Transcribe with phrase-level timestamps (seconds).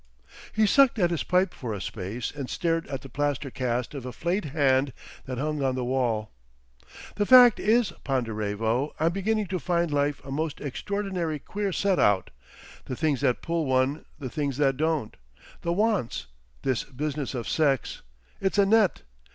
[0.51, 4.03] He sucked at his pipe for a space and stared at the plaster cast of
[4.03, 4.93] a flayed hand
[5.27, 6.31] that hung on the wall.
[7.17, 12.31] "The fact is, Ponderevo, I'm beginning to find life a most extraordinary queer set out;
[12.85, 15.15] the things that pull one, the things that don't.
[15.61, 18.01] The wants—This business of sex.
[18.39, 19.03] It's a net.